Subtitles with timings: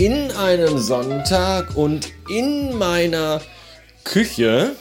[0.00, 3.42] in einem Sonntag und in meiner
[4.02, 4.74] Küche.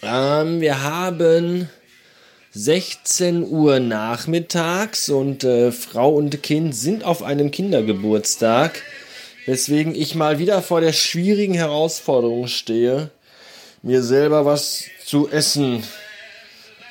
[0.00, 1.68] Ähm, wir haben
[2.52, 8.80] 16 Uhr nachmittags und äh, Frau und Kind sind auf einem Kindergeburtstag,
[9.44, 13.10] weswegen ich mal wieder vor der schwierigen Herausforderung stehe,
[13.82, 15.84] mir selber was zu essen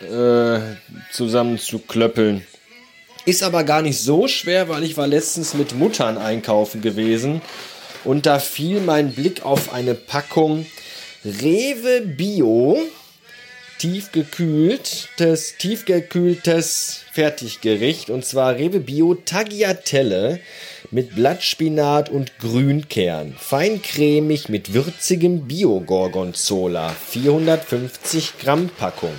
[0.01, 0.59] äh,
[1.11, 2.45] zusammen zu klöppeln.
[3.25, 7.41] Ist aber gar nicht so schwer, weil ich war letztens mit Muttern einkaufen gewesen
[8.03, 10.65] und da fiel mein Blick auf eine Packung
[11.23, 12.79] Rewe Bio
[13.77, 20.39] tiefgekühltes, tiefgekühltes Fertiggericht und zwar Rewe Bio Tagliatelle
[20.91, 23.35] mit Blattspinat und Grünkern.
[23.39, 26.89] Feincremig mit würzigem Bio-Gorgonzola.
[27.09, 29.13] 450 Gramm Packung.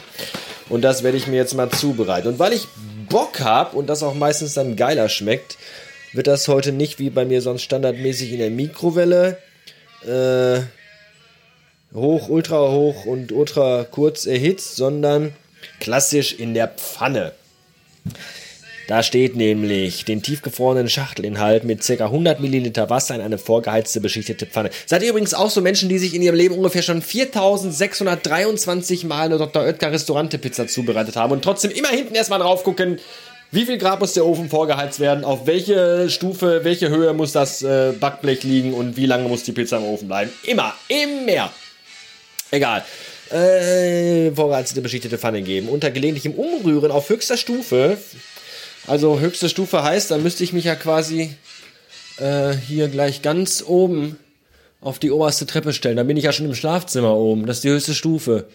[0.68, 2.28] Und das werde ich mir jetzt mal zubereiten.
[2.28, 2.68] Und weil ich
[3.12, 5.58] Bock habe und das auch meistens dann geiler schmeckt,
[6.14, 9.38] wird das heute nicht wie bei mir sonst standardmäßig in der Mikrowelle
[10.06, 10.62] äh,
[11.94, 15.34] hoch, ultra hoch und ultra kurz erhitzt, sondern
[15.78, 17.32] klassisch in der Pfanne.
[18.92, 22.04] Da steht nämlich den tiefgefrorenen Schachtelinhalt mit ca.
[22.04, 24.68] 100 Milliliter Wasser in eine vorgeheizte, beschichtete Pfanne.
[24.84, 29.24] Seid ihr übrigens auch so Menschen, die sich in ihrem Leben ungefähr schon 4623 Mal
[29.24, 29.62] eine Dr.
[29.62, 32.98] Oetker Restaurante Pizza zubereitet haben und trotzdem immer hinten erstmal drauf gucken,
[33.50, 37.62] wie viel Grad muss der Ofen vorgeheizt werden, auf welche Stufe, welche Höhe muss das
[37.62, 40.30] äh, Backblech liegen und wie lange muss die Pizza im Ofen bleiben.
[40.42, 41.50] Immer, immer.
[42.50, 42.84] Egal.
[43.30, 45.70] Äh, vorgeheizte, beschichtete Pfanne geben.
[45.70, 47.96] Unter gelegentlichem Umrühren auf höchster Stufe
[48.86, 51.34] also höchste Stufe heißt, dann müsste ich mich ja quasi
[52.18, 54.16] äh, hier gleich ganz oben
[54.80, 55.96] auf die oberste Treppe stellen.
[55.96, 57.46] Dann bin ich ja schon im Schlafzimmer oben.
[57.46, 58.46] Das ist die höchste Stufe.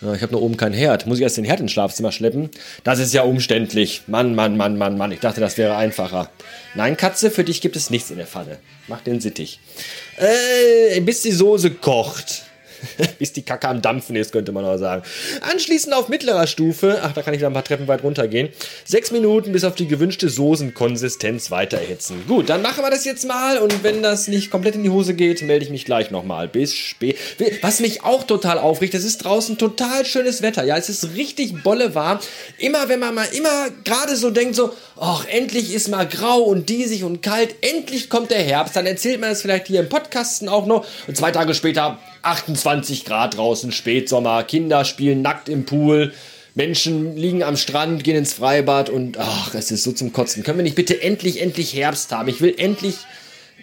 [0.00, 1.06] Ja, ich habe nur oben keinen Herd.
[1.06, 2.48] Muss ich erst den Herd ins Schlafzimmer schleppen?
[2.84, 4.02] Das ist ja umständlich.
[4.06, 5.12] Mann, Mann, Mann, Mann, Mann.
[5.12, 6.30] Ich dachte, das wäre einfacher.
[6.74, 8.58] Nein, Katze, für dich gibt es nichts in der Pfanne.
[8.88, 9.60] Mach den Sittich.
[10.16, 12.44] Äh, bis die Soße kocht.
[13.18, 15.02] bis die Kacke am Dampfen ist, könnte man auch sagen.
[15.52, 18.48] Anschließend auf mittlerer Stufe, ach, da kann ich dann ein paar Treppen weit runtergehen,
[18.84, 22.24] sechs Minuten bis auf die gewünschte Soßenkonsistenz weiter erhitzen.
[22.26, 25.14] Gut, dann machen wir das jetzt mal und wenn das nicht komplett in die Hose
[25.14, 26.48] geht, melde ich mich gleich nochmal.
[26.48, 27.16] Bis spät.
[27.62, 30.64] Was mich auch total aufregt, es ist draußen total schönes Wetter.
[30.64, 32.18] Ja, es ist richtig bolle warm.
[32.58, 36.68] Immer wenn man mal immer gerade so denkt, so, ach, endlich ist mal grau und
[36.68, 40.48] diesig und kalt, endlich kommt der Herbst, dann erzählt man das vielleicht hier im Podcasten
[40.48, 42.69] auch noch und zwei Tage später 28
[43.04, 46.12] Grad draußen, Spätsommer, Kinder spielen nackt im Pool,
[46.54, 50.42] Menschen liegen am Strand, gehen ins Freibad und ach, es ist so zum Kotzen.
[50.42, 52.28] Können wir nicht bitte endlich, endlich Herbst haben?
[52.28, 52.96] Ich will endlich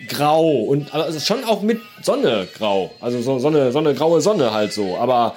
[0.07, 2.91] grau und also schon auch mit Sonne grau.
[3.01, 4.97] Also so Sonne, Sonne, graue Sonne halt so.
[4.97, 5.35] Aber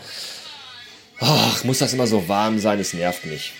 [1.20, 2.78] ach, muss das immer so warm sein?
[2.78, 3.52] Es nervt mich.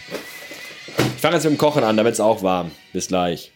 [1.16, 2.70] Ich fange jetzt mit dem Kochen an, damit es auch warm.
[2.92, 3.52] Bis gleich.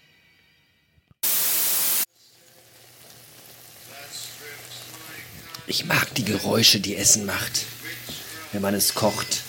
[5.66, 7.64] Ich mag die Geräusche, die Essen macht,
[8.52, 9.42] wenn man es kocht.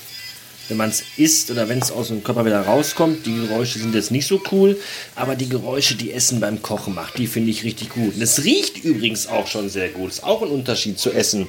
[0.70, 3.94] Wenn man es isst oder wenn es aus dem Körper wieder rauskommt, die Geräusche sind
[3.94, 4.80] jetzt nicht so cool,
[5.16, 8.16] aber die Geräusche, die Essen beim Kochen macht, die finde ich richtig gut.
[8.16, 10.10] Und es riecht übrigens auch schon sehr gut.
[10.10, 11.48] Ist auch ein Unterschied zu Essen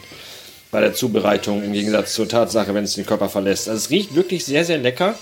[0.73, 3.69] bei der Zubereitung im Gegensatz zur Tatsache, wenn es den Körper verlässt.
[3.69, 5.17] Also es riecht wirklich sehr, sehr lecker.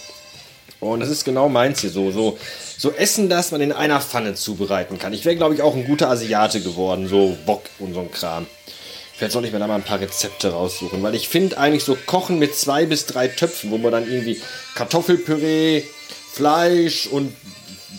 [0.80, 2.10] Und das ist genau meins hier so.
[2.10, 2.38] So,
[2.78, 5.12] so Essen, das man in einer Pfanne zubereiten kann.
[5.12, 7.06] Ich wäre, glaube ich, auch ein guter Asiate geworden.
[7.08, 8.46] So Bock und so ein Kram.
[9.16, 11.96] Vielleicht soll ich mir da mal ein paar Rezepte raussuchen, weil ich finde eigentlich so
[12.06, 14.40] Kochen mit zwei bis drei Töpfen, wo man dann irgendwie
[14.74, 15.84] Kartoffelpüree,
[16.32, 17.32] Fleisch und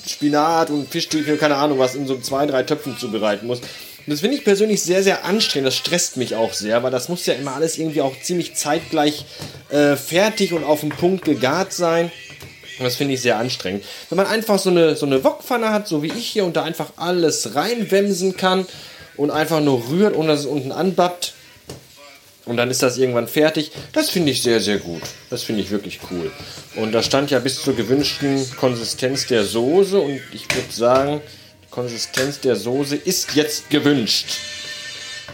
[0.06, 3.62] Spinat und Fischstäbchen, keine Ahnung was, in so zwei, drei Töpfen zubereiten muss.
[4.08, 5.68] das finde ich persönlich sehr, sehr anstrengend.
[5.68, 9.26] Das stresst mich auch sehr, weil das muss ja immer alles irgendwie auch ziemlich zeitgleich
[9.70, 12.12] äh, fertig und auf den Punkt gegart sein.
[12.78, 13.86] Und das finde ich sehr anstrengend.
[14.10, 16.64] Wenn man einfach so eine, so eine Wokpfanne hat, so wie ich hier, und da
[16.64, 18.68] einfach alles reinwemsen kann
[19.18, 21.34] und einfach nur rührt und das unten anbappt.
[22.46, 23.72] Und dann ist das irgendwann fertig.
[23.92, 25.02] Das finde ich sehr, sehr gut.
[25.32, 26.32] Das finde ich wirklich cool.
[26.76, 30.00] Und da stand ja bis zur gewünschten Konsistenz der Soße.
[30.00, 31.22] Und ich würde sagen,
[31.64, 34.28] die Konsistenz der Soße ist jetzt gewünscht.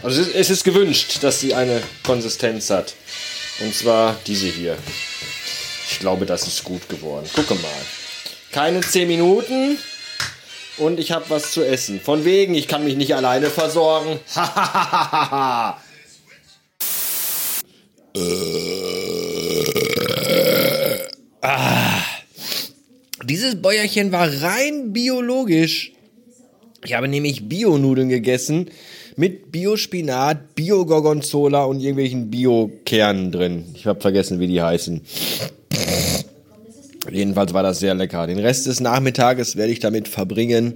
[0.02, 2.94] Also es ist gewünscht, dass sie eine Konsistenz hat.
[3.60, 4.76] Und zwar diese hier.
[5.90, 7.28] Ich glaube, das ist gut geworden.
[7.34, 7.70] Gucke mal.
[8.50, 9.78] Keine 10 Minuten
[10.82, 12.00] und ich habe was zu essen.
[12.00, 14.18] Von wegen, ich kann mich nicht alleine versorgen.
[14.34, 15.76] ah.
[23.24, 25.92] Dieses Bäuerchen war rein biologisch.
[26.84, 28.68] Ich habe nämlich Bio-Nudeln gegessen
[29.16, 33.66] mit Biospinat, Bio-Gorgonzola und irgendwelchen Bio-Kernen drin.
[33.74, 35.02] Ich habe vergessen, wie die heißen.
[37.10, 38.26] Jedenfalls war das sehr lecker.
[38.26, 40.74] Den Rest des Nachmittages werde ich damit verbringen,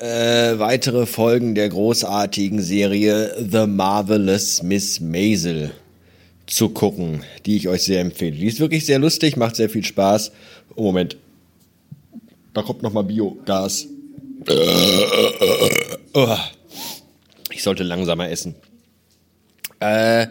[0.00, 5.70] äh, weitere Folgen der großartigen Serie The Marvelous Miss Maisel
[6.46, 8.36] zu gucken, die ich euch sehr empfehle.
[8.36, 10.32] Die ist wirklich sehr lustig, macht sehr viel Spaß.
[10.74, 11.16] Oh, Moment.
[12.52, 13.86] Da kommt nochmal Biogas.
[17.50, 18.54] Ich sollte langsamer essen.
[19.80, 20.26] Äh,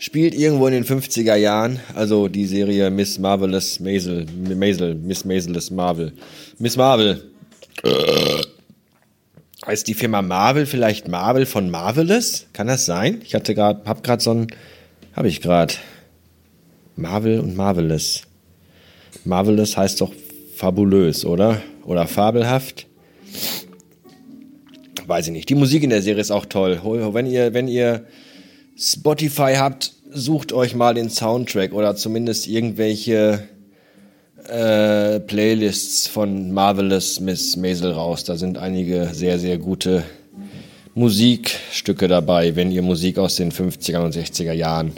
[0.00, 4.26] spielt irgendwo in den 50er Jahren, also die Serie Miss Marvelous Maisel,
[4.56, 6.14] Maisel, Miss Maiselous Marvel.
[6.58, 7.30] Miss Marvel.
[7.84, 8.42] Äh.
[9.66, 12.46] Heißt die Firma Marvel vielleicht Marvel von Marvelous?
[12.54, 13.20] Kann das sein?
[13.24, 14.46] Ich hatte gerade, hab gerade so ein,
[15.12, 15.74] habe ich gerade.
[16.96, 18.22] Marvel und Marvelous.
[19.24, 20.12] Marvelous heißt doch
[20.56, 21.60] fabulös, oder?
[21.84, 22.86] Oder fabelhaft?
[25.06, 25.48] Weiß ich nicht.
[25.50, 26.80] Die Musik in der Serie ist auch toll.
[26.82, 28.06] Wenn ihr, wenn ihr
[28.80, 33.46] Spotify habt, sucht euch mal den Soundtrack oder zumindest irgendwelche
[34.48, 38.24] äh, Playlists von Marvelous Miss Maisel raus.
[38.24, 40.02] Da sind einige sehr, sehr gute
[40.94, 44.92] Musikstücke dabei, wenn ihr Musik aus den 50er und 60er Jahren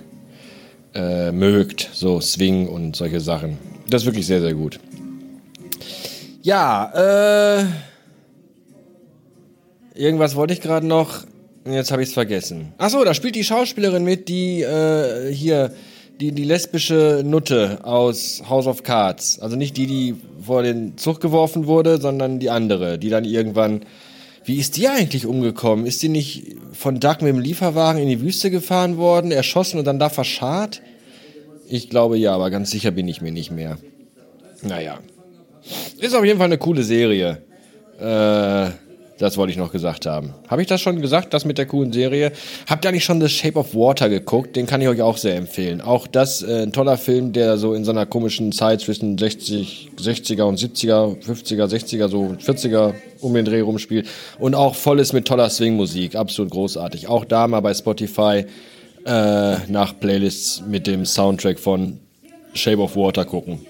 [0.94, 1.90] äh, mögt.
[1.93, 3.58] So Swing und solche Sachen.
[3.90, 4.79] Das ist wirklich sehr, sehr gut.
[6.43, 7.64] Ja, äh.
[9.94, 11.25] Irgendwas wollte ich gerade noch.
[11.64, 12.73] Jetzt habe ich es vergessen.
[12.79, 15.73] Achso, da spielt die Schauspielerin mit, die äh, hier
[16.20, 19.38] die, die lesbische Nutte aus House of Cards.
[19.41, 20.14] Also nicht die, die
[20.44, 23.85] vor den Zug geworfen wurde, sondern die andere, die dann irgendwann.
[24.44, 25.87] Wie ist die eigentlich umgekommen?
[25.87, 29.85] Ist die nicht von Doug mit dem Lieferwagen in die Wüste gefahren worden, erschossen und
[29.85, 30.82] dann da verscharrt?
[31.69, 33.79] Ich glaube ja, aber ganz sicher bin ich mir nicht mehr.
[34.62, 34.99] Naja.
[35.99, 37.43] Ist auf jeden Fall eine coole Serie.
[38.00, 38.70] Äh,
[39.22, 40.34] das wollte ich noch gesagt haben.
[40.48, 42.32] Habe ich das schon gesagt, das mit der coolen Serie?
[42.66, 44.56] Habt ihr eigentlich schon The Shape of Water geguckt?
[44.56, 45.80] Den kann ich euch auch sehr empfehlen.
[45.80, 49.90] Auch das äh, ein toller Film, der so in so einer komischen Zeit zwischen 60,
[49.96, 54.08] 60er und 70er, 50er, 60er, so 40er um den Dreh rumspielt.
[54.40, 56.16] Und auch voll ist mit toller Swing-Musik.
[56.16, 57.06] Absolut großartig.
[57.06, 58.44] Auch da mal bei Spotify
[59.06, 62.00] äh, nach Playlists mit dem Soundtrack von
[62.54, 63.60] Shape of Water gucken.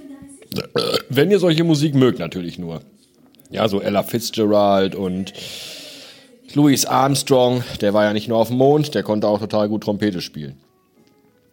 [1.10, 2.80] Wenn ihr solche Musik mögt, natürlich nur.
[3.52, 5.34] Ja, so Ella Fitzgerald und
[6.54, 9.84] Louis Armstrong, der war ja nicht nur auf dem Mond, der konnte auch total gut
[9.84, 10.58] Trompete spielen.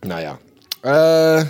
[0.03, 0.39] Naja.
[0.81, 1.45] Äh,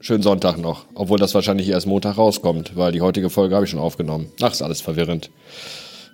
[0.00, 0.86] schönen Sonntag noch.
[0.94, 4.32] Obwohl das wahrscheinlich erst Montag rauskommt, weil die heutige Folge habe ich schon aufgenommen.
[4.40, 5.30] Ach, ist alles verwirrend.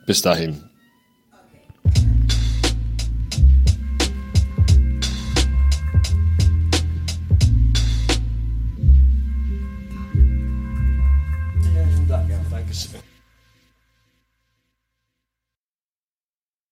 [0.07, 0.65] Bis dahin.